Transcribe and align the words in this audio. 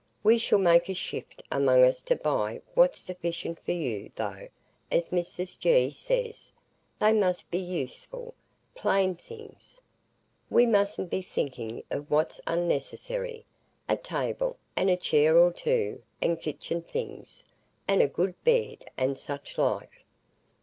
We 0.23 0.39
shall 0.39 0.57
make 0.57 0.89
a 0.89 0.95
shift 0.95 1.43
among 1.51 1.83
us 1.83 2.01
to 2.09 2.15
buy 2.15 2.63
what's 2.73 2.99
sufficient 2.99 3.63
for 3.63 3.73
you; 3.73 4.11
though, 4.15 4.47
as 4.91 5.09
Mrs 5.09 5.59
G. 5.59 5.91
says, 5.91 6.51
they 6.97 7.13
must 7.13 7.51
be 7.51 7.59
useful, 7.59 8.33
plain 8.73 9.13
things. 9.13 9.79
We 10.49 10.65
mustn't 10.65 11.11
be 11.11 11.21
thinking 11.21 11.83
o' 11.91 11.99
what's 11.99 12.41
unnecessary. 12.47 13.45
A 13.87 13.95
table, 13.95 14.57
and 14.75 14.89
a 14.89 14.97
chair 14.97 15.37
or 15.37 15.53
two, 15.53 16.01
and 16.19 16.41
kitchen 16.41 16.81
things, 16.81 17.43
and 17.87 18.01
a 18.01 18.07
good 18.07 18.33
bed, 18.43 18.89
and 18.97 19.19
such 19.19 19.55
like. 19.59 20.03